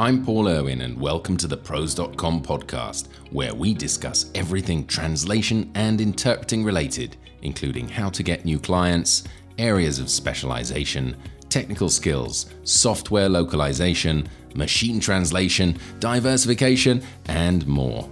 [0.00, 6.00] I'm Paul Irwin, and welcome to the ProZ.com podcast, where we discuss everything translation and
[6.00, 9.24] interpreting related, including how to get new clients,
[9.58, 11.14] areas of specialization,
[11.50, 18.08] technical skills, software localization, machine translation, diversification, and more.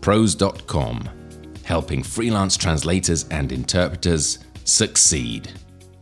[0.00, 1.08] ProZ.com,
[1.62, 5.48] helping freelance translators and interpreters succeed.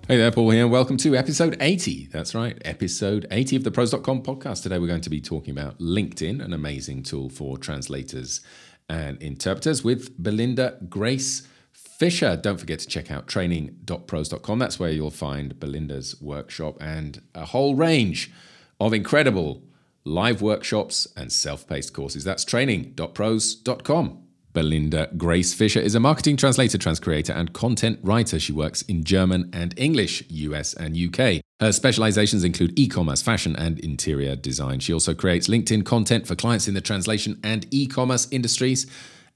[0.09, 0.67] Hey there, Paul here.
[0.67, 2.09] Welcome to episode 80.
[2.11, 4.63] That's right, episode 80 of the ProZ.com podcast.
[4.63, 8.41] Today we're going to be talking about LinkedIn, an amazing tool for translators
[8.89, 12.39] and interpreters, with Belinda Grace Fischer.
[12.39, 14.59] Don't forget to check out training.proz.com.
[14.59, 18.33] That's where you'll find Belinda's workshop and a whole range
[18.81, 19.63] of incredible
[20.05, 22.25] live workshops and self paced courses.
[22.25, 24.28] That's training.proz.com.
[24.53, 28.41] Belinda Grace Fischer is a marketing translator, transcreator, and content writer.
[28.41, 31.43] She works in German and English, US and UK.
[31.61, 34.81] Her specializations include e commerce, fashion, and interior design.
[34.81, 38.87] She also creates LinkedIn content for clients in the translation and e commerce industries.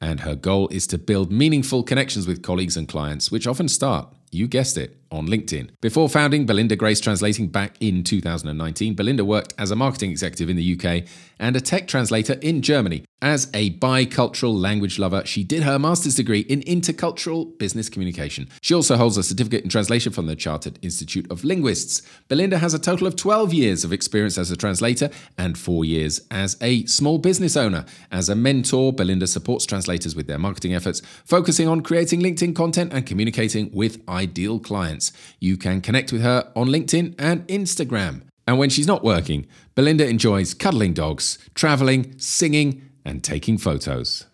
[0.00, 4.08] And her goal is to build meaningful connections with colleagues and clients, which often start
[4.33, 5.70] you guessed it, on LinkedIn.
[5.80, 10.56] Before founding Belinda Grace Translating back in 2019, Belinda worked as a marketing executive in
[10.56, 11.06] the UK
[11.38, 13.05] and a tech translator in Germany.
[13.20, 18.48] As a bicultural language lover, she did her master's degree in intercultural business communication.
[18.60, 22.02] She also holds a certificate in translation from the Chartered Institute of Linguists.
[22.28, 26.20] Belinda has a total of 12 years of experience as a translator and four years
[26.30, 27.84] as a small business owner.
[28.10, 32.92] As a mentor, Belinda supports translators with their marketing efforts, focusing on creating LinkedIn content
[32.92, 35.02] and communicating with ideal clients.
[35.41, 38.22] You can connect with her on LinkedIn and Instagram.
[38.47, 44.27] And when she's not working, Belinda enjoys cuddling dogs, traveling, singing, and taking photos.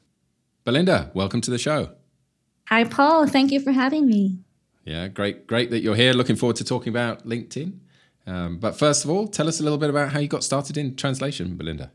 [0.64, 1.90] Belinda, welcome to the show.
[2.68, 3.26] Hi, Paul.
[3.26, 4.38] Thank you for having me.
[4.84, 6.12] Yeah, great, great that you're here.
[6.12, 7.78] Looking forward to talking about LinkedIn.
[8.26, 10.76] Um, but first of all, tell us a little bit about how you got started
[10.76, 11.90] in translation, Belinda.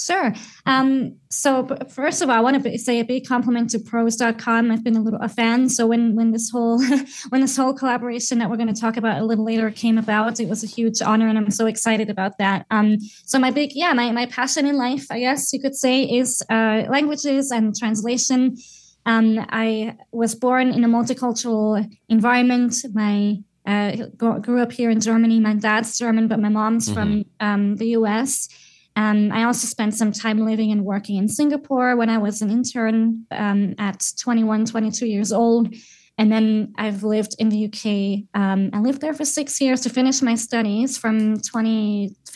[0.00, 0.32] Sure.
[0.64, 4.70] Um, so first of all, I want to say a big compliment to ProZ.com.
[4.70, 5.68] I've been a little a fan.
[5.68, 6.80] So when when this whole
[7.30, 10.38] when this whole collaboration that we're going to talk about a little later came about,
[10.38, 12.64] it was a huge honor and I'm so excited about that.
[12.70, 16.04] Um, so my big yeah, my, my passion in life, I guess you could say,
[16.04, 18.56] is uh, languages and translation.
[19.04, 22.76] Um, I was born in a multicultural environment.
[22.92, 25.40] My uh, grew up here in Germany.
[25.40, 26.94] My dad's German, but my mom's mm-hmm.
[26.94, 28.48] from um, the US.
[28.98, 32.50] Um, I also spent some time living and working in Singapore when I was an
[32.50, 35.72] intern um, at 21, 22 years old.
[36.18, 38.24] And then I've lived in the UK.
[38.34, 41.38] Um, I lived there for six years to finish my studies from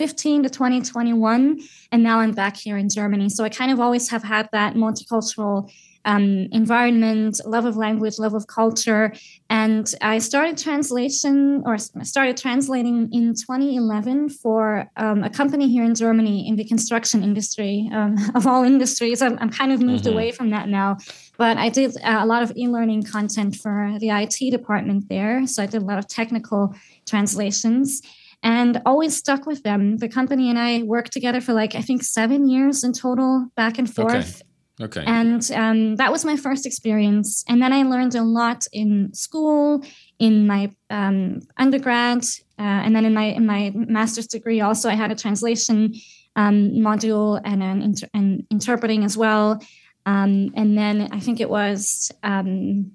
[0.02, 1.60] 2015 to 2021.
[1.92, 3.28] And now I'm back here in Germany.
[3.28, 5.70] So I kind of always have had that multicultural
[6.04, 9.12] um, environment, love of language, love of culture.
[9.48, 15.94] And I started translation or started translating in 2011 for um, a company here in
[15.94, 19.22] Germany in the construction industry, um, of all industries.
[19.22, 20.14] I'm, I'm kind of moved mm-hmm.
[20.14, 20.96] away from that now.
[21.38, 25.46] But I did uh, a lot of e learning content for the IT department there.
[25.46, 26.74] So I did a lot of technical
[27.06, 28.02] translations
[28.42, 29.98] and always stuck with them.
[29.98, 33.78] The company and I worked together for like, I think, seven years in total, back
[33.78, 34.42] and forth.
[34.42, 34.48] Okay.
[34.80, 35.04] Okay.
[35.06, 37.44] And um, that was my first experience.
[37.48, 39.84] And then I learned a lot in school,
[40.18, 42.24] in my um, undergrad,
[42.58, 44.60] uh, and then in my in my master's degree.
[44.60, 45.94] Also, I had a translation
[46.36, 49.62] um, module and an inter- and interpreting as well.
[50.06, 52.92] Um, and then I think it was um,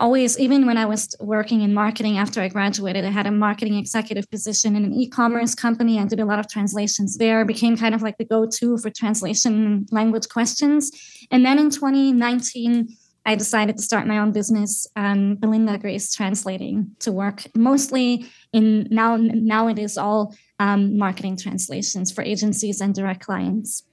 [0.00, 3.74] always, even when I was working in marketing after I graduated, I had a marketing
[3.74, 5.98] executive position in an e-commerce company.
[5.98, 9.86] I did a lot of translations there, became kind of like the go-to for translation
[9.92, 10.90] language questions.
[11.30, 12.88] And then in 2019,
[13.26, 18.88] I decided to start my own business, um, Belinda Grace Translating, to work mostly in
[18.90, 19.16] now.
[19.16, 23.84] Now it is all um, marketing translations for agencies and direct clients.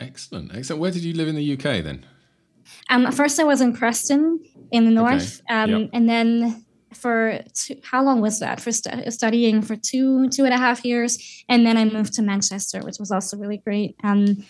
[0.00, 0.80] Excellent, excellent.
[0.80, 2.06] Where did you live in the UK then?
[2.90, 5.54] Um, first, I was in Preston in the north, okay.
[5.54, 5.90] um, yep.
[5.92, 8.60] and then for two, how long was that?
[8.60, 12.22] For st- studying for two two and a half years, and then I moved to
[12.22, 13.96] Manchester, which was also really great.
[14.02, 14.44] Um,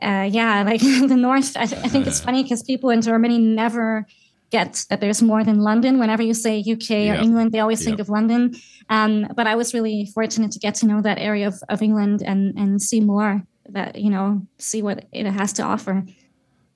[0.00, 1.56] uh, yeah, like the north.
[1.56, 4.06] I, th- I think it's funny because people in Germany never
[4.50, 5.98] get that there's more than London.
[5.98, 7.18] Whenever you say UK yep.
[7.18, 7.86] or England, they always yep.
[7.86, 8.54] think of London.
[8.88, 12.22] Um, but I was really fortunate to get to know that area of, of England
[12.24, 16.04] and and see more that you know see what it has to offer.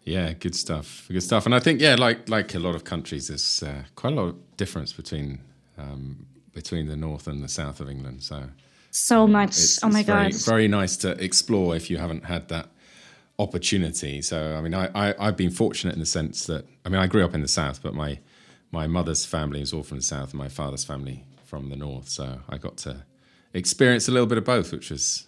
[0.04, 1.06] Yeah, good stuff.
[1.08, 1.46] Good stuff.
[1.46, 4.28] And I think yeah, like like a lot of countries, there's uh, quite a lot
[4.28, 5.40] of difference between
[5.78, 8.22] um, between the north and the south of England.
[8.22, 8.48] So
[8.90, 9.50] so much.
[9.50, 12.68] It's, oh my god, very, very nice to explore if you haven't had that
[13.38, 14.22] opportunity.
[14.22, 17.06] So I mean, I, I have been fortunate in the sense that I mean I
[17.06, 18.18] grew up in the south, but my
[18.72, 22.08] my mother's family is all from the south, and my father's family from the north.
[22.08, 23.04] So I got to
[23.54, 25.26] experience a little bit of both, which was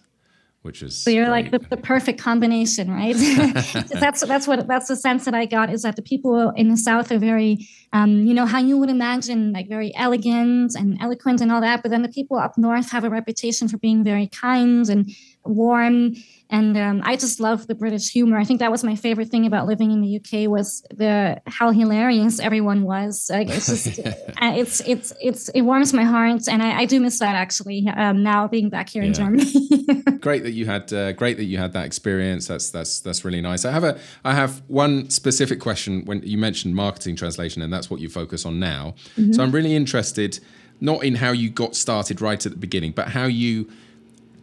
[0.65, 1.45] which is so you're great.
[1.45, 3.15] like the, the perfect combination right
[4.01, 6.77] that's that's what that's the sense that i got is that the people in the
[6.77, 11.43] south are very um, you know how you would imagine like very elegant and eloquent
[11.43, 14.27] and all that but then the people up north have a reputation for being very
[14.27, 15.11] kind and
[15.45, 16.15] warm
[16.55, 18.39] and um, I just love the British humor.
[18.39, 21.73] I think that was my favorite thing about living in the UK was the how
[21.73, 23.29] hilarious everyone was.
[23.29, 24.13] Like it's just uh,
[24.55, 27.89] it's it's it's it warms my heart, and I, I do miss that actually.
[27.89, 29.09] Um, now being back here yeah.
[29.09, 29.53] in Germany.
[30.21, 32.47] great that you had uh, great that you had that experience.
[32.47, 33.65] That's that's that's really nice.
[33.65, 37.91] I have a I have one specific question when you mentioned marketing translation, and that's
[37.91, 38.95] what you focus on now.
[39.17, 39.33] Mm-hmm.
[39.33, 40.39] So I'm really interested
[40.81, 43.69] not in how you got started right at the beginning, but how you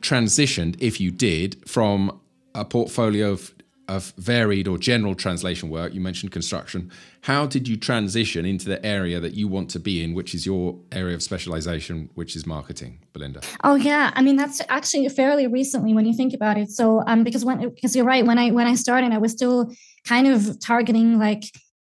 [0.02, 2.20] transitioned, if you did, from
[2.54, 3.54] a portfolio of,
[3.88, 6.92] of varied or general translation work, you mentioned construction.
[7.22, 10.46] How did you transition into the area that you want to be in, which is
[10.46, 13.42] your area of specialization, which is marketing, Belinda?
[13.64, 16.70] Oh yeah, I mean that's actually fairly recently when you think about it.
[16.72, 19.72] So um, because when because you're right, when I when I started, I was still
[20.08, 21.44] kind of targeting like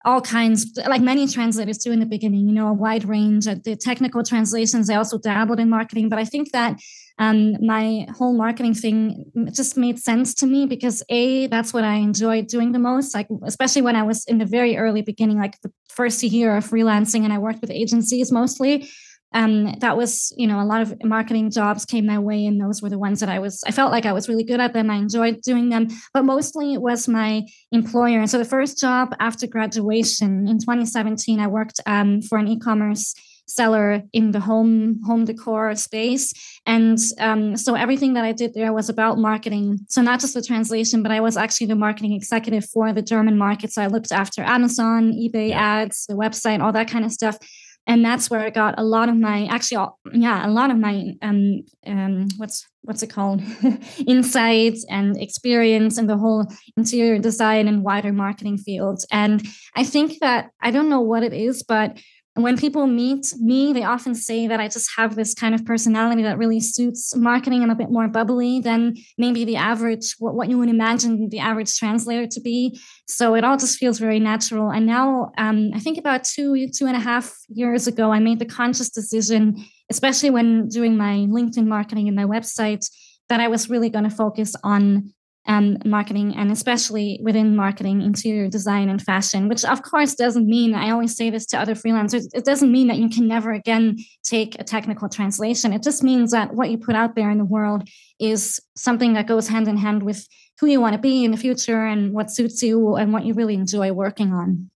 [0.04, 3.46] all kinds, like many translators do in the beginning, you know, a wide range.
[3.46, 6.80] of The technical translations, I also dabbled in marketing, but I think that
[7.20, 11.96] um, my whole marketing thing just made sense to me because a that's what I
[11.96, 13.14] enjoyed doing the most.
[13.14, 16.66] Like especially when I was in the very early beginning, like the first year of
[16.66, 18.88] freelancing, and I worked with agencies mostly.
[19.32, 22.80] Um, that was you know a lot of marketing jobs came my way, and those
[22.80, 24.88] were the ones that I was I felt like I was really good at them.
[24.88, 28.20] I enjoyed doing them, but mostly it was my employer.
[28.20, 33.14] And so the first job after graduation in 2017, I worked um, for an e-commerce
[33.50, 36.32] seller in the home home decor space.
[36.66, 39.78] And um, so everything that i did there was about marketing.
[39.88, 43.36] So not just the translation but i was actually the marketing executive for the german
[43.36, 43.72] market.
[43.72, 47.38] So i looked after amazon ebay ads the website all that kind of stuff.
[47.86, 50.78] And that's where I got a lot of my actually all, yeah a lot of
[50.78, 53.42] my um um what's what's it called?
[54.06, 59.02] Insights and experience in the whole interior design and wider marketing field.
[59.10, 61.98] And I think that I don't know what it is but
[62.34, 66.22] when people meet me, they often say that I just have this kind of personality
[66.22, 67.62] that really suits marketing.
[67.62, 71.40] I'm a bit more bubbly than maybe the average, what, what you would imagine the
[71.40, 72.80] average translator to be.
[73.08, 74.70] So it all just feels very natural.
[74.70, 78.38] And now, um, I think about two, two and a half years ago, I made
[78.38, 82.88] the conscious decision, especially when doing my LinkedIn marketing and my website,
[83.28, 85.12] that I was really going to focus on
[85.50, 90.74] um, marketing and especially within marketing interior design and fashion which of course doesn't mean
[90.74, 93.98] i always say this to other freelancers it doesn't mean that you can never again
[94.22, 97.44] take a technical translation it just means that what you put out there in the
[97.44, 97.82] world
[98.20, 100.24] is something that goes hand in hand with
[100.60, 103.34] who you want to be in the future and what suits you and what you
[103.34, 104.70] really enjoy working on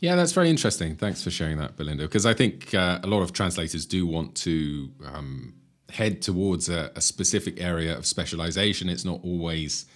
[0.00, 0.94] yeah, that's very interesting.
[0.94, 2.04] Thanks for sharing that, Belinda.
[2.04, 5.57] Because I think uh, a lot of translators do want to um,
[5.90, 8.88] head towards a, a specific area of specialization.
[8.88, 9.86] It's not always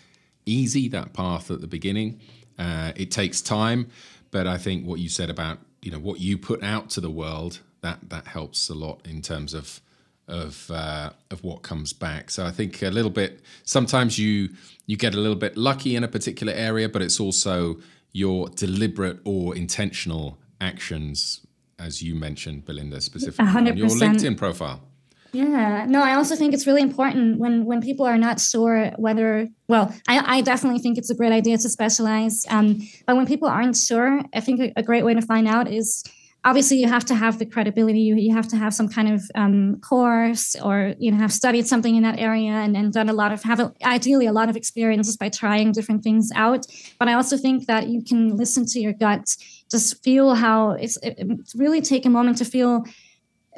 [0.46, 2.20] easy that path at the beginning.
[2.58, 3.90] Uh, it takes time,
[4.30, 7.10] but I think what you said about you know what you put out to the
[7.10, 9.80] world that that helps a lot in terms of
[10.28, 12.30] of uh, of what comes back.
[12.30, 13.40] So I think a little bit.
[13.64, 14.50] Sometimes you
[14.86, 17.78] you get a little bit lucky in a particular area, but it's also
[18.12, 21.46] your deliberate or intentional actions,
[21.78, 23.70] as you mentioned, Belinda, specifically 100%.
[23.70, 24.82] on your LinkedIn profile.
[25.32, 29.48] Yeah, no, I also think it's really important when when people are not sure whether.
[29.66, 32.44] Well, I, I definitely think it's a great idea to specialize.
[32.50, 35.68] Um, but when people aren't sure, I think a, a, great way to find out
[35.72, 36.04] is
[36.44, 38.00] obviously you have to have the credibility.
[38.00, 41.66] You you have to have some kind of um, course or you know have studied
[41.66, 44.50] something in that area and, and done a lot of have a, ideally a lot
[44.50, 46.66] of experiences by trying different things out.
[46.98, 49.34] But I also think that you can listen to your gut,
[49.70, 52.84] just feel how it's it, really take a moment to feel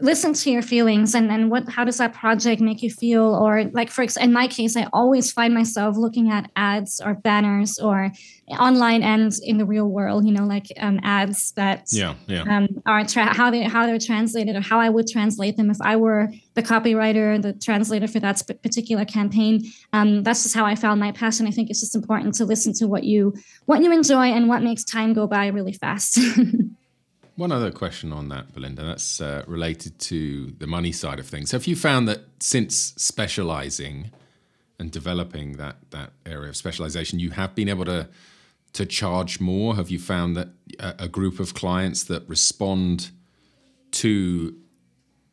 [0.00, 3.34] listen to your feelings and then what how does that project make you feel?
[3.34, 7.78] Or like for in my case i always find myself looking at ads or banners
[7.78, 8.10] or
[8.58, 12.42] online and in the real world you know like um, ads that yeah, yeah.
[12.42, 15.70] Um, are tra- how they how they're translated or how i would translate them.
[15.70, 20.54] If i were the copywriter the translator for that sp- particular campaign um, that's just
[20.54, 21.46] how i found my passion.
[21.46, 23.34] I think it's just important to listen to what you
[23.66, 26.18] what you enjoy and what makes time go by really fast
[27.36, 31.50] One other question on that, Belinda, that's uh, related to the money side of things.
[31.50, 34.12] Have you found that since specializing
[34.78, 38.08] and developing that that area of specialization, you have been able to
[38.74, 39.74] to charge more?
[39.74, 40.48] Have you found that
[40.78, 43.10] a, a group of clients that respond
[43.92, 44.56] to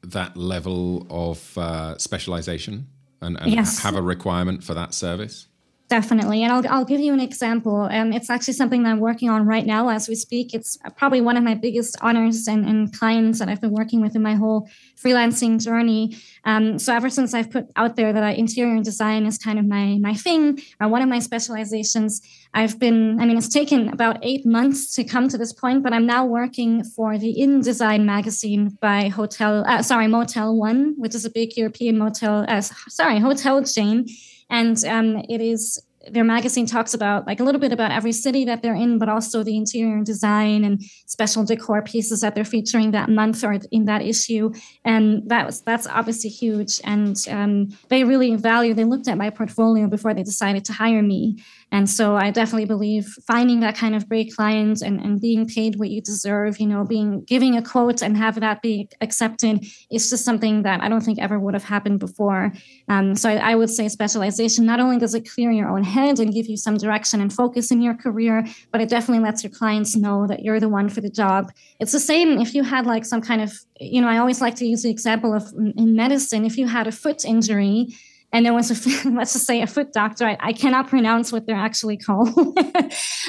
[0.03, 2.87] that level of uh, specialization
[3.21, 3.83] and, and yes.
[3.83, 5.47] have a requirement for that service?
[5.91, 6.41] Definitely.
[6.41, 7.89] And I'll, I'll give you an example.
[7.91, 10.53] Um, it's actually something that I'm working on right now as we speak.
[10.53, 14.15] It's probably one of my biggest honors and, and clients that I've been working with
[14.15, 16.15] in my whole freelancing journey.
[16.45, 19.65] Um, so ever since I've put out there that I, interior design is kind of
[19.65, 22.21] my, my thing or one of my specializations,
[22.53, 25.91] I've been, I mean, it's taken about eight months to come to this point, but
[25.91, 31.25] I'm now working for the InDesign magazine by Hotel, uh, sorry, Motel One, which is
[31.25, 34.05] a big European motel, uh, sorry, hotel chain
[34.51, 38.43] and um, it is their magazine talks about like a little bit about every city
[38.45, 42.91] that they're in, but also the interior design and special decor pieces that they're featuring
[42.91, 44.51] that month or in that issue.
[44.83, 46.81] And that was that's obviously huge.
[46.83, 48.73] And um, they really value.
[48.73, 51.37] They looked at my portfolio before they decided to hire me.
[51.71, 55.77] And so I definitely believe finding that kind of great client and, and being paid
[55.77, 60.09] what you deserve, you know, being giving a quote and have that be accepted is
[60.09, 62.51] just something that I don't think ever would have happened before.
[62.89, 66.19] Um, so I, I would say specialization, not only does it clear your own head
[66.19, 69.51] and give you some direction and focus in your career, but it definitely lets your
[69.51, 71.51] clients know that you're the one for the job.
[71.79, 74.55] It's the same if you had like some kind of, you know, I always like
[74.55, 77.87] to use the example of in medicine, if you had a foot injury,
[78.33, 81.45] and there was a let's just say a foot doctor i, I cannot pronounce what
[81.45, 82.57] they're actually called.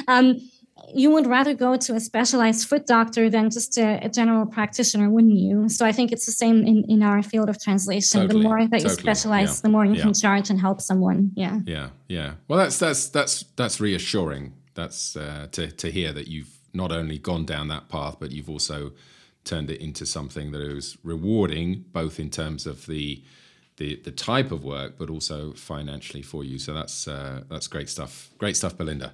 [0.09, 0.40] Um,
[0.94, 5.11] you would rather go to a specialized foot doctor than just a, a, general practitioner
[5.11, 5.68] wouldn't you?
[5.68, 8.23] So i think it's the same in, in our field of translation.
[8.23, 10.02] Totally, the more that totally, you specialize yeah, the more you yeah.
[10.02, 11.30] can charge and help someone.
[11.35, 11.61] Yeah.
[11.66, 11.90] Yeah.
[12.09, 12.35] Yeah.
[12.49, 14.54] Well that's that's that's that's reassuring.
[14.75, 18.50] That's uh, to, to hear that you've not only gone down that path but you've
[18.50, 18.92] also
[19.44, 23.23] turned it into something that is rewarding both in terms of the
[23.82, 26.58] the the type of work, but also financially for you.
[26.58, 28.30] So that's uh, that's great stuff.
[28.38, 29.12] Great stuff, Belinda.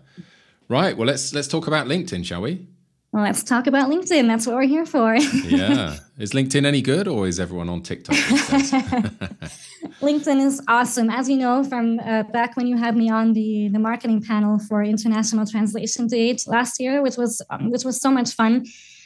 [0.69, 0.95] Right.
[0.97, 2.67] Well, let's let's talk about LinkedIn, shall we?
[3.13, 4.27] Well, let's talk about LinkedIn.
[4.27, 5.17] That's what we're here for.
[5.17, 5.97] yeah.
[6.19, 8.17] Is LinkedIn any good, or is everyone on TikTok?
[10.09, 11.09] LinkedIn is awesome.
[11.09, 14.59] As you know from uh, back when you had me on the the marketing panel
[14.69, 18.55] for International Translation Day last year, which was um, which was so much fun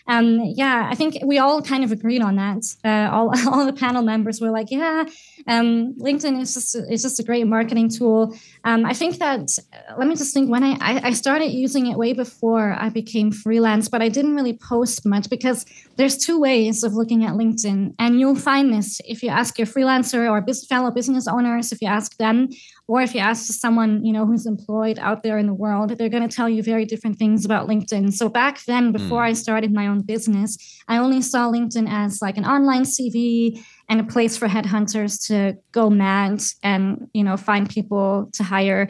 [0.07, 2.65] um, yeah, I think we all kind of agreed on that.
[2.85, 5.05] Uh, all, all the panel members were like, yeah,
[5.47, 8.37] um, LinkedIn is just just a great marketing tool.
[8.65, 11.99] Um, I think that uh, let me just think when I, I started using it
[11.99, 15.65] way before I became freelance, but I didn't really post much because
[15.97, 19.67] there's two ways of looking at LinkedIn, and you'll find this if you ask your
[19.67, 21.73] freelancer or fellow business owners.
[21.73, 22.49] If you ask them,
[22.89, 26.09] or if you ask someone you know who's employed out there in the world they're
[26.09, 28.13] going to tell you very different things about linkedin.
[28.13, 29.31] So back then before mm.
[29.31, 30.57] i started my own business
[30.89, 35.59] i only saw linkedin as like an online cv and a place for headhunters to
[35.73, 38.89] go mad and you know find people to hire.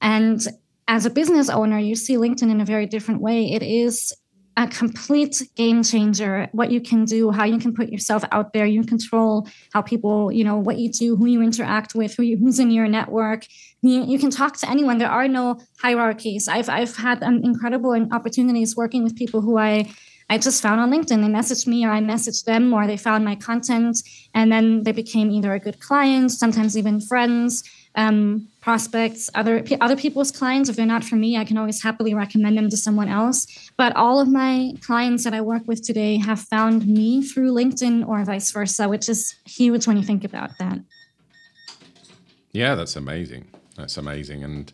[0.00, 0.40] And
[0.86, 3.52] as a business owner you see linkedin in a very different way.
[3.52, 4.12] It is
[4.58, 6.48] a complete game changer.
[6.50, 8.66] What you can do how you can put yourself out there.
[8.66, 12.36] You control how people you know what you do who you interact with who you,
[12.36, 13.46] who's in your network.
[13.82, 14.98] You, you can talk to anyone.
[14.98, 16.48] There are no hierarchies.
[16.48, 19.88] I've i've had um, incredible opportunities working with people who i
[20.30, 21.22] I just found on LinkedIn.
[21.22, 23.96] They messaged me or I messaged them or they found my content.
[24.34, 27.62] And then they became either a good client, sometimes even friends.
[27.94, 30.68] Um, prospects, other other people's clients.
[30.68, 33.46] If they're not for me, I can always happily recommend them to someone else.
[33.78, 38.06] But all of my clients that I work with today have found me through LinkedIn
[38.06, 40.80] or vice versa, which is huge when you think about that.
[42.52, 43.46] Yeah, that's amazing.
[43.78, 44.70] That's amazing, and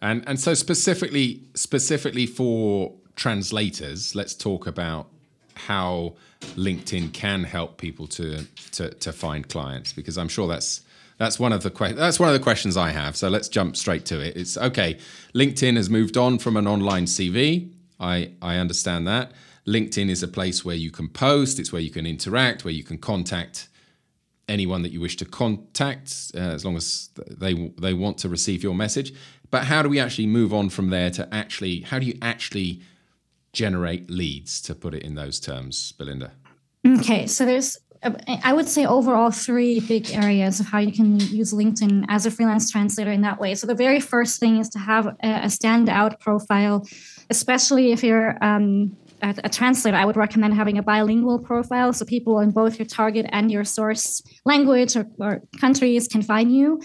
[0.00, 5.06] and and so specifically specifically for translators, let's talk about
[5.54, 6.14] how
[6.66, 10.80] LinkedIn can help people to to to find clients because I'm sure that's
[11.18, 13.16] that's one of the que- that's one of the questions I have.
[13.16, 14.36] So let's jump straight to it.
[14.36, 14.98] It's okay.
[15.34, 17.72] LinkedIn has moved on from an online CV.
[17.98, 19.32] I I understand that.
[19.66, 21.58] LinkedIn is a place where you can post.
[21.58, 23.68] It's where you can interact, where you can contact
[24.48, 28.62] anyone that you wish to contact, uh, as long as they they want to receive
[28.62, 29.12] your message.
[29.50, 31.80] But how do we actually move on from there to actually?
[31.80, 32.82] How do you actually
[33.52, 34.60] generate leads?
[34.62, 36.32] To put it in those terms, Belinda.
[36.86, 37.78] Okay, so there's
[38.42, 42.30] I would say overall three big areas of how you can use LinkedIn as a
[42.30, 43.54] freelance translator in that way.
[43.54, 46.86] So the very first thing is to have a, standout profile,
[47.30, 49.96] especially if you're um, a, a, translator.
[49.96, 53.64] I would recommend having a bilingual profile so people in both your target and your
[53.64, 56.80] source language or, or countries can find you.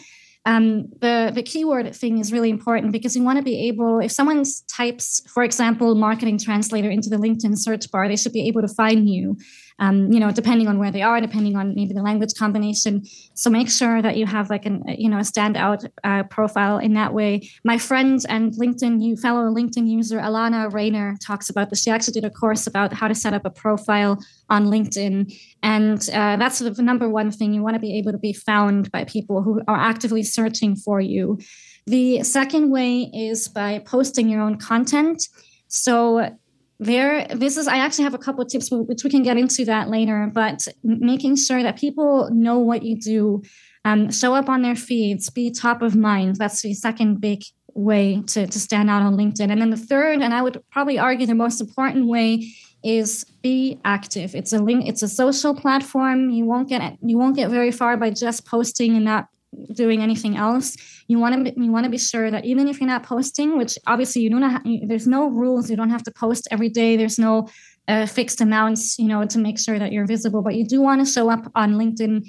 [0.45, 4.11] Um, the the keyword thing is really important because you want to be able if
[4.11, 4.43] someone
[4.75, 8.67] types for example marketing translator into the linkedin search bar they should be able to
[8.67, 9.37] find you
[9.81, 13.03] um, you know, depending on where they are, depending on maybe the language combination.
[13.33, 16.93] So make sure that you have like an, you know, a standout uh, profile in
[16.93, 17.49] that way.
[17.65, 21.81] My friend and LinkedIn, you fellow LinkedIn user Alana Rayner talks about this.
[21.81, 24.19] She actually did a course about how to set up a profile
[24.49, 25.33] on LinkedIn.
[25.63, 27.51] And uh, that's the number one thing.
[27.53, 31.01] You want to be able to be found by people who are actively searching for
[31.01, 31.39] you.
[31.87, 35.27] The second way is by posting your own content.
[35.67, 36.37] So
[36.81, 39.63] there this is i actually have a couple of tips which we can get into
[39.63, 43.41] that later but making sure that people know what you do
[43.85, 46.35] um, show up on their feeds be top of mind.
[46.35, 49.51] That's the second big way to, to stand out on linkedin.
[49.51, 52.51] And then the third and i would probably argue the most important way
[52.83, 54.35] is be active.
[54.35, 56.29] It's a link it's a social platform.
[56.29, 59.27] You won't get you won't get very far by just posting and not
[59.73, 60.75] doing anything else
[61.07, 63.77] you want to you want to be sure that even if you're not posting which
[63.87, 67.19] obviously you don't have, there's no rules you don't have to post every day there's
[67.19, 67.47] no
[67.87, 71.05] uh, fixed amounts you know to make sure that you're visible but you do want
[71.05, 72.25] to show up on linkedin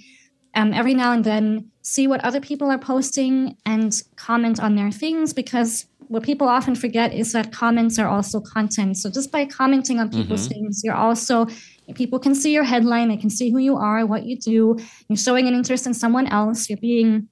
[0.54, 4.90] um, every now and then see what other people are posting and comment on their
[4.90, 8.98] things because what people often forget is that comments are also content.
[8.98, 10.60] So just by commenting on people's mm-hmm.
[10.60, 11.46] things you're also
[11.94, 14.76] people can see your headline they can see who you are what you do.
[15.08, 17.28] You're showing an interest in someone else you're being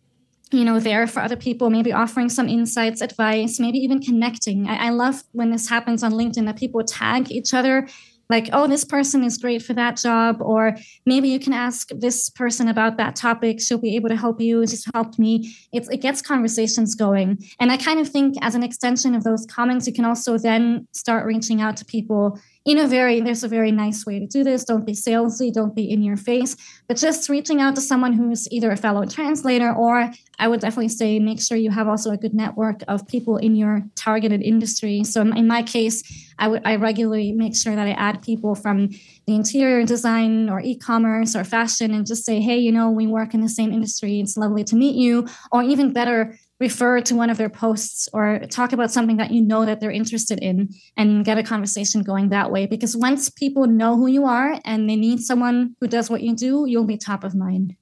[0.51, 4.67] you know there for other people maybe offering some insights advice maybe even connecting.
[4.67, 7.87] I, I, love when this happens on linkedin that people tag each other
[8.31, 12.31] like oh this person is great for that job or maybe you can ask this
[12.31, 15.55] person about that topic she'll be able to help you just helped me.
[15.73, 17.39] It's, it gets conversations going.
[17.59, 20.87] And i kind of think as an extension of those comments you can also then
[20.93, 24.45] start reaching out to people in a very there's a very nice way to do
[24.45, 24.65] this.
[24.65, 25.53] Don't be salesy.
[25.53, 26.57] Don't be in your face.
[26.89, 30.89] But just reaching out to someone who's either a fellow translator or i would definitely
[30.89, 35.05] say make sure you have also a good network of people in your targeted industry.
[35.05, 36.03] So in my case
[36.39, 38.89] i would i regularly make sure that i add people from
[39.27, 43.33] the interior design or e-commerce or fashion and just say hey you know we work
[43.35, 44.21] in the same industry.
[44.21, 45.27] It's lovely to meet you.
[45.53, 49.41] Or even better refer to one of their posts or talk about something that you
[49.41, 52.67] know that they're interested in and get a conversation going that way.
[52.67, 56.37] Because once people know who you are and they need someone who does what you
[56.37, 57.75] do you'll be top of mind.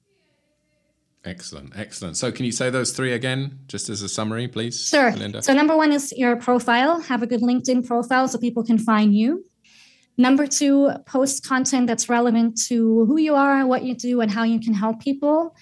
[1.25, 2.15] Excellent excellent.
[2.15, 5.11] So can you say those three again just as a summary please sure.
[5.11, 5.43] Linda?
[5.43, 7.01] so number one is your profile.
[7.01, 9.45] Have a good linkedin profile so people can find you.
[10.17, 14.43] Number two, post content that's relevant to who you are, what you do, and how
[14.43, 15.55] you can help people.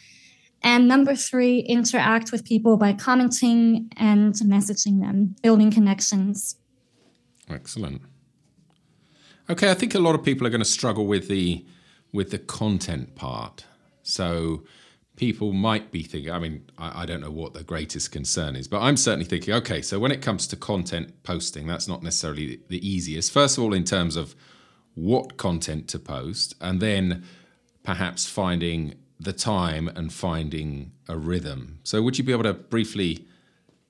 [0.67, 6.57] And number three, interact with people by commenting and messaging them, building connections.
[7.50, 8.01] Excellent.
[9.49, 11.65] Okay, I think a lot of people are going to struggle with the
[12.12, 13.63] with the content part.
[14.03, 14.65] So
[15.15, 18.67] people might be thinking, I mean, I, I, don't know what the greatest concern is,
[18.67, 22.60] but I'm certainly thinking, okay, so when it comes to content posting, that's not necessarily
[22.67, 23.32] the easiest.
[23.32, 24.36] First of all, in terms of
[24.95, 27.23] what content to post, and then
[27.84, 31.80] perhaps finding the time and finding a rhythm.
[31.84, 33.25] So, would you be able to briefly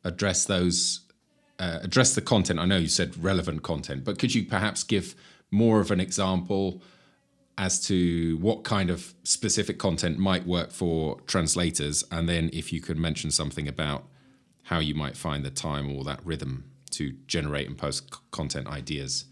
[0.04, 1.02] address those,
[1.60, 2.60] uh, address the content?
[2.60, 5.16] I know you said relevant content, but could you perhaps give
[5.52, 6.82] more of an example
[7.58, 12.04] as to what kind of specific content might work for translators?
[12.12, 14.06] And then, if you could mention something about
[14.64, 19.26] how you might find the time or that rhythm to generate and post content ideas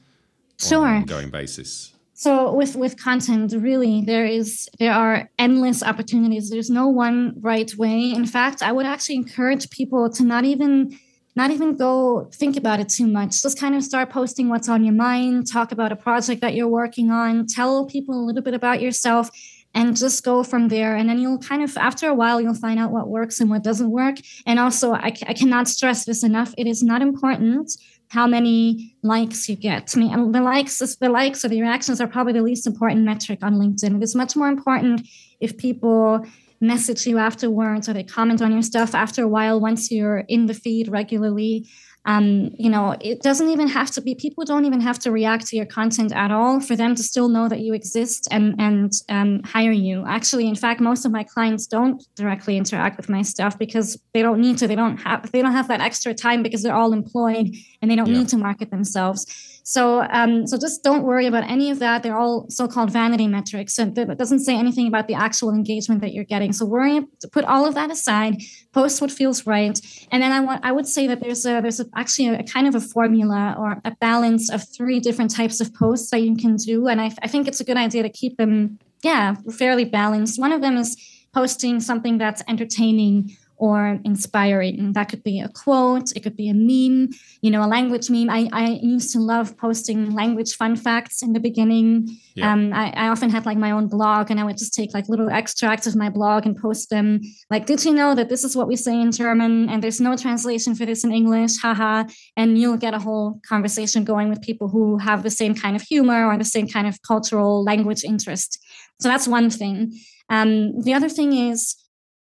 [0.59, 0.85] sure.
[0.85, 6.49] on an ongoing basis so with with content really there is there are endless opportunities.
[6.49, 8.11] There's no one right way.
[8.11, 10.97] In fact i would actually encourage people to not even
[11.35, 13.41] not even go think about it too much.
[13.41, 16.69] Just kind of start posting what's on your mind talk about a project that you're
[16.69, 19.29] working on tell people a little bit about yourself
[19.73, 20.95] and just go from there.
[20.95, 23.61] And then you'll kind of after a while you'll find out what works and what
[23.61, 24.15] doesn't work.
[24.45, 26.55] And also i, I cannot stress this enough.
[26.57, 27.73] It is not important
[28.15, 29.93] how many likes you get.
[29.93, 33.03] I mean, the likes, is the likes or the reactions are probably the least important
[33.03, 33.97] metric on LinkedIn.
[33.97, 35.05] It is much more important
[35.41, 36.25] if people
[36.61, 40.45] message you afterwards or they comment on your stuff after a while once you're in
[40.45, 41.67] the feed regularly
[42.05, 45.47] um, you know it doesn't even have to be people don't even have to react
[45.47, 48.91] to your content at all for them to still know that you exist and and
[49.09, 50.05] um, hire you.
[50.07, 54.21] Actually in fact most of my clients don't directly interact with my stuff because they
[54.21, 54.67] don't need to.
[54.67, 57.95] They don't have they don't have that extra time because they're all employed and they
[57.95, 58.19] don't yeah.
[58.19, 62.03] need to market themselves so, um, so just don't worry about any of that.
[62.03, 66.13] They're all so-called vanity metrics, and it doesn't say anything about the actual engagement that
[66.13, 66.53] you're getting.
[66.53, 67.01] So, worry,
[67.31, 68.43] put all of that aside.
[68.73, 69.79] Post what feels right,
[70.11, 72.43] and then I want, I would say that there's a there's a, actually a, a,
[72.43, 76.35] kind of a formula or a balance of three different types of posts that you
[76.35, 79.85] can do, and I, I think it's a good idea to keep them, yeah, fairly
[79.85, 80.39] balanced.
[80.39, 80.95] One of them is
[81.33, 84.93] posting something that's entertaining or inspiring.
[84.93, 87.09] That could be a quote, it could be a meme,
[87.41, 88.29] you know, a language meme.
[88.29, 92.09] I, I used to love posting language fun facts in the beginning.
[92.35, 92.51] Yeah.
[92.51, 95.07] Um, I, I often had like my own blog and I would just take like
[95.07, 97.21] little extracts of my blog and post them.
[97.49, 100.17] Like, did you know that this is what we say in German and there's no
[100.17, 101.57] translation for this in English?
[101.57, 102.03] Haha.
[102.35, 105.81] And you'll get a whole conversation going with people who have the same kind of
[105.81, 108.59] humor or the same kind of cultural language interest.
[108.99, 109.97] So that's one thing.
[110.29, 111.75] Um, the other thing is,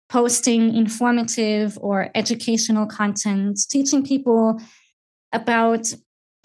[0.09, 4.61] posting informative or educational content, teaching people
[5.31, 5.93] about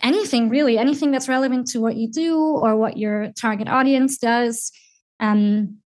[0.02, 4.72] anything really, anything that's relevant to what you do or what your target audience does.
[5.20, 5.78] Um,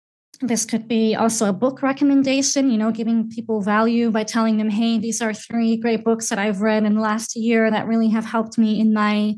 [0.42, 4.70] this could be also a book recommendation, you know, giving people value by telling them,
[4.70, 8.10] hey, these are three great books that I've read in the last year that really
[8.10, 9.36] have helped me in my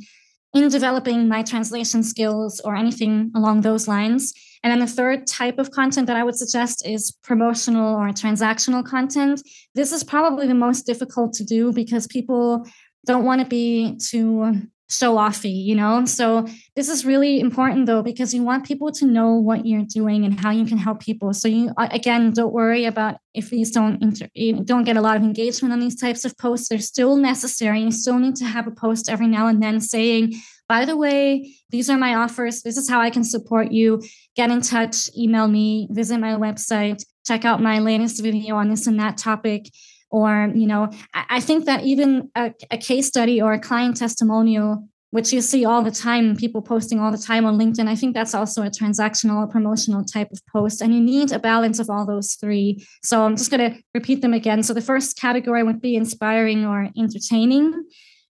[0.54, 4.34] in developing my translation skills or anything along those lines.
[4.64, 8.86] And then the third type of content that I would suggest is promotional or transactional
[8.86, 9.42] content.
[9.76, 12.66] This is probably the most difficult to do because people
[13.06, 14.62] don't want to be too
[14.94, 16.06] show offy, you know?
[16.06, 20.26] So this is really important though, because you want people to know what you're doing
[20.26, 21.34] and how you can help people.
[21.34, 25.24] So you, again, don't worry about if these don't, inter- don't get a lot of
[25.24, 26.70] engagement on these types of posts.
[26.70, 27.82] They're still necessary.
[27.82, 30.34] You still need to have a post every now and then saying,
[30.70, 32.62] by the way, these are my offers.
[32.62, 34.02] This is how I can support you.
[34.36, 38.88] Get in touch, email me, visit my website, check out my latest video on this
[38.88, 39.70] and that topic
[40.14, 44.88] or you know i, think that even a, a, case study or a client testimonial
[45.10, 48.14] which you see all the time people posting all the time on linkedin i think
[48.14, 51.90] that's also a transactional or promotional type of post and you need a balance of
[51.90, 52.86] all those three.
[53.04, 54.62] So i'm just going to repeat them again.
[54.64, 57.84] So the first category would be inspiring or entertaining.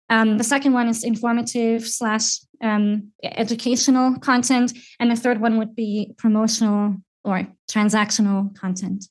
[0.09, 5.75] Um, the second one is informative slash um, educational content and the third one would
[5.75, 9.05] be promotional or transactional content.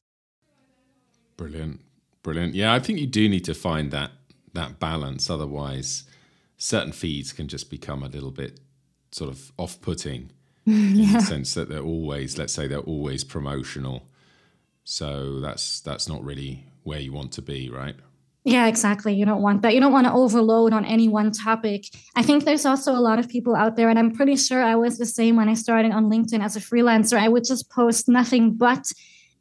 [1.36, 1.83] Brilliant
[2.24, 2.54] Brilliant.
[2.54, 4.10] Yeah, I think you do need to find that
[4.54, 5.30] that balance.
[5.30, 6.04] Otherwise,
[6.56, 8.60] certain feeds can just become a little bit
[9.12, 10.30] sort of off-putting
[10.64, 10.74] yeah.
[11.06, 14.08] in the sense that they're always, let's say, they're always promotional.
[14.84, 17.94] So that's that's not really where you want to be, right?
[18.44, 19.14] Yeah, exactly.
[19.14, 19.74] You don't want that.
[19.74, 21.86] You don't want to overload on any one topic.
[22.16, 24.76] I think there's also a lot of people out there, and I'm pretty sure I
[24.76, 27.18] was the same when I started on LinkedIn as a freelancer.
[27.18, 28.90] I would just post nothing but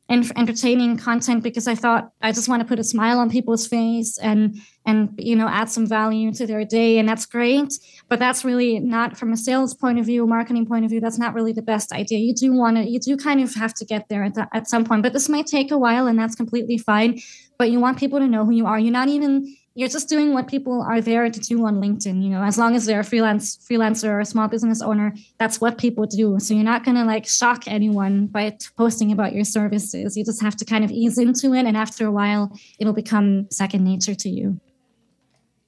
[0.09, 3.65] and entertaining content because I thought I just want to put a smile on people's
[3.65, 7.73] face and and you know add some value to their day and that's great.
[8.09, 11.17] But that's really not from a sales point of view marketing point of view that's
[11.17, 12.19] not really the best idea.
[12.19, 14.67] You do want to you do kind of have to get there at, the, at
[14.67, 17.19] some point but this might take a while and that's completely fine.
[17.57, 18.79] But you want people to know who you are.
[18.79, 22.21] You're not even you're just doing what people are there to do on LinkedIn.
[22.21, 25.59] You know, as long as they're a freelance freelancer or a small business owner, that's
[25.59, 26.39] what people do.
[26.39, 30.15] So you're not going to like shock anyone by posting about your services.
[30.15, 33.49] You just have to kind of ease into it, and after a while, it'll become
[33.49, 34.59] second nature to you.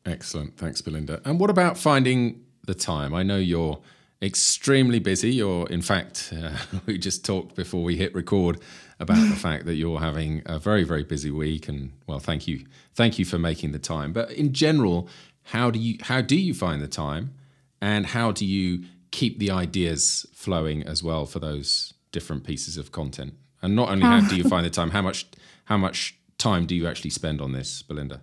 [0.06, 1.20] Excellent, thanks, Belinda.
[1.26, 3.14] And what about finding the time?
[3.14, 3.80] I know you're
[4.22, 5.34] extremely busy.
[5.34, 8.60] You're, in fact, uh, we just talked before we hit record
[9.00, 11.68] about the fact that you're having a very, very busy week.
[11.68, 14.14] And well, thank you, thank you for making the time.
[14.14, 15.10] But in general,
[15.44, 17.34] how do you how do you find the time,
[17.82, 22.92] and how do you keep the ideas flowing as well for those different pieces of
[22.92, 23.36] content?
[23.62, 25.28] And not only how do you find the time, how much
[25.66, 28.22] how much time do you actually spend on this, Belinda?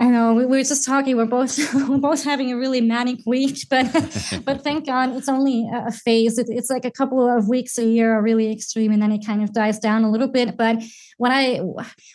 [0.00, 1.16] I know we, were just talking.
[1.16, 1.58] We're both
[1.88, 3.86] we're both having a really manic week, but
[4.44, 6.38] but thank God it's only a phase.
[6.38, 9.26] It, it's like a couple of weeks a year are really extreme, and then it
[9.26, 10.56] kind of dies down a little bit.
[10.56, 10.82] But
[11.16, 11.60] what I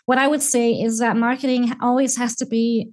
[0.05, 2.91] what I would say is that marketing always has to be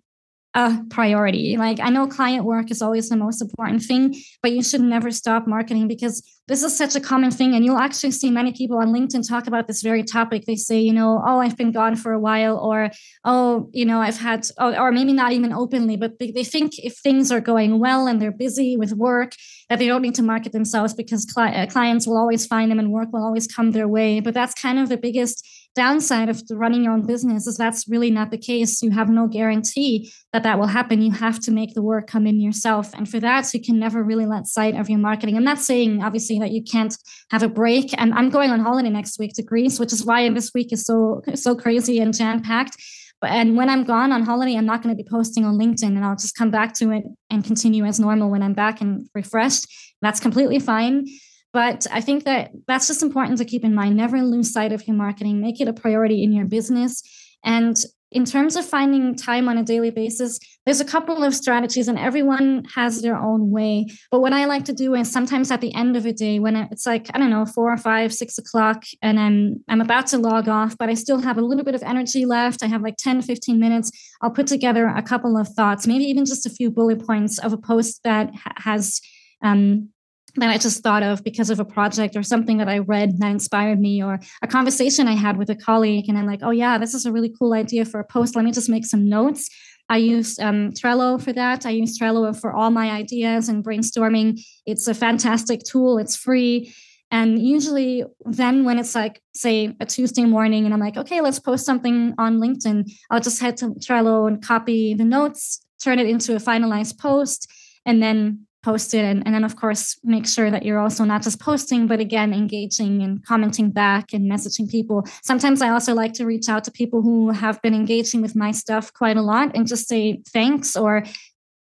[0.54, 1.56] a priority.
[1.56, 5.10] Like I know client work is always the most important thing, but you should never
[5.10, 7.54] stop marketing because this is such a common thing.
[7.54, 10.46] And you'll actually see many people on LinkedIn talk about this very topic.
[10.46, 12.90] They say, you know, oh, I've been gone for a while, or
[13.24, 16.96] oh, you know, I've had, or, or maybe not even openly, but they think if
[16.98, 19.34] things are going well and they're busy with work,
[19.68, 22.80] that they don't need to market themselves because cli- uh, clients will always find them
[22.80, 24.18] and work will always come their way.
[24.18, 28.10] But that's kind of the biggest downside of running your own business is that's really
[28.10, 28.82] not the case.
[28.82, 31.02] You have no guarantee that that will happen.
[31.02, 32.92] You have to make the work come in yourself.
[32.94, 35.36] And for that, you can never really let sight of your marketing.
[35.36, 36.96] I'm not saying, obviously, that you can't
[37.30, 37.94] have a break.
[37.98, 40.84] And I'm going on holiday next week to Greece, which is why this week is
[40.84, 42.76] so, so crazy and jam packed.
[43.22, 46.04] And when I'm gone on holiday, I'm not going to be posting on LinkedIn and
[46.04, 49.66] I'll just come back to it and continue as normal when I'm back and refreshed.
[50.00, 51.06] That's completely fine.
[51.52, 53.96] But I think that that's just important to keep in mind.
[53.96, 57.02] Never lose sight of your marketing, make it a priority in your business.
[57.44, 57.76] And
[58.12, 61.98] in terms of finding time on a daily basis, there's a couple of strategies and
[61.98, 63.86] everyone has their own way.
[64.10, 66.56] But what I like to do is sometimes at the end of a day when
[66.56, 70.18] it's like, I don't know, four or five, six o'clock, and I'm I'm about to
[70.18, 72.64] log off, but I still have a little bit of energy left.
[72.64, 73.92] I have like 10, 15 minutes.
[74.20, 77.52] I'll put together a couple of thoughts, maybe even just a few bullet points of
[77.52, 79.00] a post that has
[79.42, 79.90] um,
[80.36, 83.30] that I just thought of because of a project or something that I read that
[83.30, 86.06] inspired me, or a conversation I had with a colleague.
[86.08, 88.36] And I'm like, oh, yeah, this is a really cool idea for a post.
[88.36, 89.48] Let me just make some notes.
[89.88, 91.66] I use um, Trello for that.
[91.66, 94.40] I use Trello for all my ideas and brainstorming.
[94.64, 96.72] It's a fantastic tool, it's free.
[97.10, 101.40] And usually, then when it's like, say, a Tuesday morning, and I'm like, okay, let's
[101.40, 106.06] post something on LinkedIn, I'll just head to Trello and copy the notes, turn it
[106.06, 107.50] into a finalized post,
[107.84, 109.04] and then post it.
[109.04, 112.32] And, and then, of course, make sure that you're also not just posting, but again,
[112.32, 115.06] engaging and commenting back and messaging people.
[115.22, 118.50] Sometimes I also like to reach out to people who have been engaging with my
[118.50, 121.04] stuff quite a lot and just say thanks or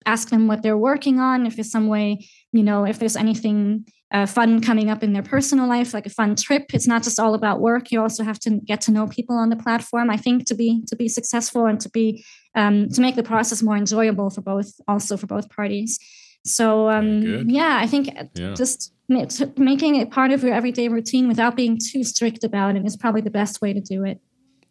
[0.06, 3.86] ask them what they're working on, if there's some way, you know, if there's anything
[4.12, 6.66] uh, fun coming up in their personal life, like a fun trip.
[6.72, 7.90] It's not just all about work.
[7.90, 10.08] You also have to get to know people on the platform.
[10.10, 13.62] I think to be to be successful and to be um, to make the process
[13.62, 15.98] more enjoyable for both, also for both parties.
[16.44, 18.54] So um, yeah, I think yeah.
[18.54, 22.96] just making it part of your everyday routine without being too strict about it is
[22.96, 24.20] probably the best way to do it.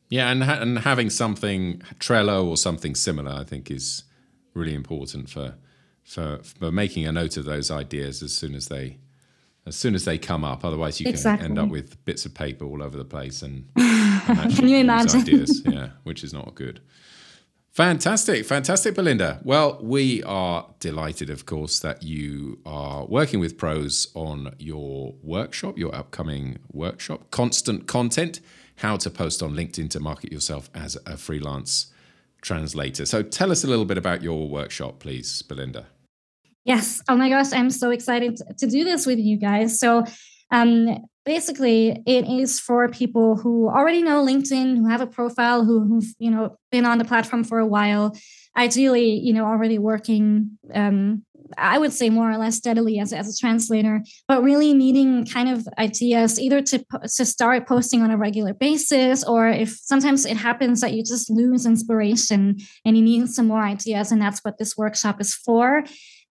[0.09, 4.03] Yeah, and ha- and having something Trello or something similar, I think, is
[4.53, 5.55] really important for
[6.03, 8.99] for for making a note of those ideas as soon as they
[9.65, 10.63] as soon as they come up.
[10.63, 11.47] Otherwise, you exactly.
[11.47, 14.77] can end up with bits of paper all over the place and, and can you
[14.77, 15.21] imagine?
[15.21, 16.81] Ideas, yeah, which is not good.
[17.73, 19.39] Fantastic, fantastic, Belinda.
[19.43, 25.75] Well, we are delighted, of course, that you are working with ProZ on your workshop,
[25.75, 28.41] your upcoming workshop, Constant Content
[28.75, 31.91] How to Post on LinkedIn to Market Yourself as a Freelance
[32.43, 33.07] Translator.
[33.07, 35.87] So tell us a little bit about your workshop, please, Belinda.
[36.65, 37.01] Yes.
[37.09, 39.79] Oh my gosh, I'm so excited to do this with you guys.
[39.79, 40.03] So,
[40.51, 45.85] um, basically, it is for people who already know LinkedIn, who have a profile, who,
[45.85, 48.15] who've you know been on the platform for a while,
[48.57, 50.57] ideally, you know, already working.
[50.73, 51.23] Um,
[51.57, 55.49] I would say more or less steadily as, as a translator, but really needing kind
[55.49, 60.37] of ideas either to to start posting on a regular basis, or if sometimes it
[60.37, 64.57] happens that you just lose inspiration and you need some more ideas, and that's what
[64.57, 65.83] this workshop is for.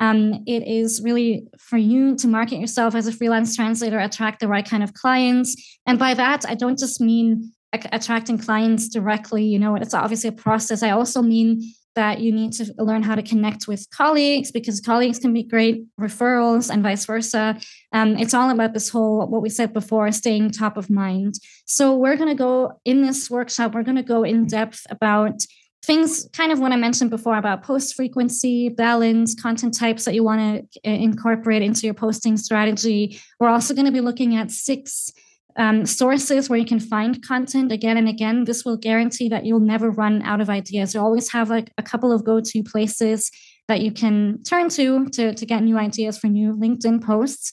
[0.02, 4.48] Um, it is really for you to market yourself as a freelance translator, attract the
[4.48, 5.78] right kind of clients.
[5.86, 9.44] And by that, I don't just mean attracting clients directly.
[9.44, 10.82] You know, it's obviously a process.
[10.82, 11.62] I also mean
[11.94, 15.84] that you need to learn how to connect with colleagues because colleagues can be great
[16.00, 17.56] referrals and vice versa.
[17.92, 21.34] Um, it's all about this whole, what we said before, staying top of mind.
[21.66, 25.42] So, we're going to go in this workshop, we're going to go in depth about
[25.84, 30.22] things kind of what I mentioned before about post frequency, balance, content types that you
[30.22, 33.20] want to uh, incorporate into your posting strategy.
[33.40, 35.10] We're also going to be looking at six
[35.56, 38.44] um, sources where you can find content again and again.
[38.44, 40.94] This will guarantee that you'll never run out of ideas.
[40.94, 43.30] You always have like a couple of go to places
[43.68, 47.52] that you can turn to, to to get new ideas for new LinkedIn posts.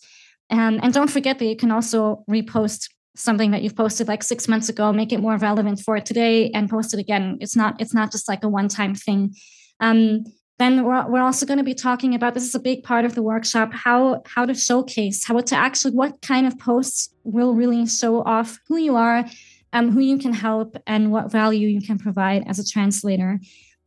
[0.50, 4.48] Um, and don't forget that you can also repost something that you've posted like six
[4.48, 7.38] months ago make it more relevant for today and post it again.
[7.42, 9.36] It's not it's not just like a one-time thing.
[9.80, 10.24] Um,
[10.60, 13.16] then we're, we're also going to be talking about this is a big part of
[13.16, 17.86] the workshop how how to showcase how to actually what kind of posts will really
[17.88, 19.26] show off who you are
[19.72, 23.40] um, who you can help and what value you can provide as a translator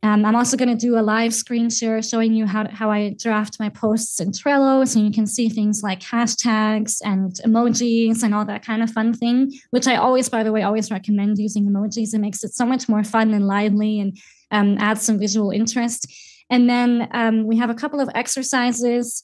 [0.03, 3.15] um, I'm also going to do a live screen share showing you how, how I
[3.17, 4.85] draft my posts in Trello.
[4.85, 9.13] So you can see things like hashtags and emojis and all that kind of fun
[9.13, 12.13] thing, which I always, by the way, always recommend using emojis.
[12.13, 14.17] It makes it so much more fun and lively and
[14.51, 16.11] um, adds some visual interest.
[16.49, 19.23] And then um, we have a couple of exercises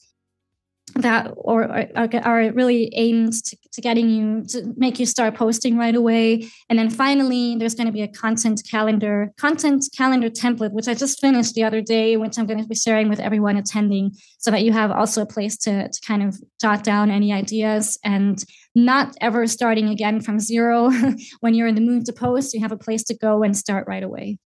[0.96, 5.76] that or, or are really aimed to, to, getting you to make you start posting
[5.76, 6.48] right away.
[6.68, 10.94] And then finally there's going to be a content calendar content calendar template which i
[10.94, 14.50] just finished the other day which i'm going to be sharing with everyone attending so
[14.50, 18.44] that you have also a place to, to kind of jot down any ideas and
[18.74, 20.90] not ever starting again from zero.
[21.40, 23.86] When you're in the mood to post you have a place to go and start
[23.88, 24.38] right away.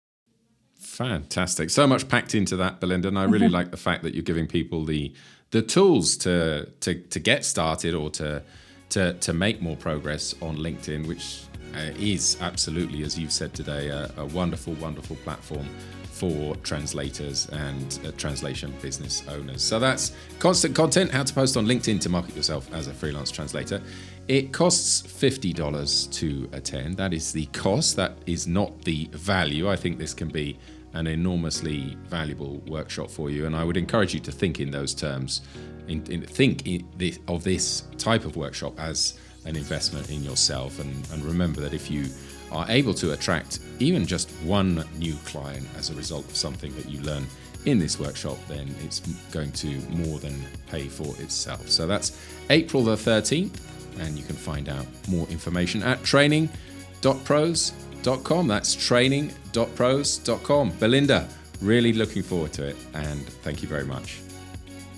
[0.79, 1.71] Fantastic.
[1.71, 4.47] So much packed into that belinda and i really like the fact that you're giving
[4.47, 5.15] people the
[5.53, 8.43] the tools to to to get started or to
[8.91, 11.43] to to make more progress on LinkedIn, which
[11.75, 15.67] uh, is absolutely, as you've said today, a, a wonderful, wonderful platform
[16.11, 19.63] for translators and uh, translation business owners.
[19.63, 23.31] So that's constant content, how to post on LinkedIn to market yourself as a freelance
[23.31, 23.81] translator.
[24.29, 26.97] It costs $50 to attend.
[26.99, 29.71] That is the cost, that is not the value.
[29.71, 30.59] I think this can be
[30.95, 33.47] an enormously valuable workshop for you.
[33.47, 35.43] And I would encourage you to think in those terms,
[35.89, 40.79] in, in, think in this, of this type of workshop as an investment in yourself.
[40.79, 42.07] And, and remember that if you
[42.51, 46.89] are able to attract even just one new client as a result of something that
[46.89, 47.27] you learn
[47.65, 49.01] in this workshop, then it's
[49.31, 50.35] going to more than
[50.67, 51.69] pay for itself.
[51.69, 52.19] So that's
[52.51, 53.59] April the 13th,
[54.01, 57.73] and you can find out more information at training.proz
[58.03, 58.49] training.proz.com.
[58.49, 60.71] That's training.proz.com.
[60.79, 61.29] Belinda,
[61.61, 64.21] really looking forward to it and thank you very much.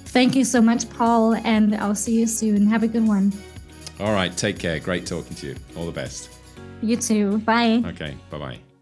[0.07, 2.67] Thank you so much, Paul, and I'll see you soon.
[2.69, 3.33] Have a good one.
[4.01, 4.37] All right.
[4.37, 4.79] Take care.
[4.81, 5.57] Great talking to you.
[5.77, 6.31] All the best.
[6.83, 7.39] You too.
[7.39, 7.83] Bye.
[7.87, 8.17] Okay.
[8.31, 8.74] Bye bye.